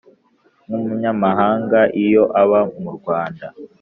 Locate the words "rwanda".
2.97-3.45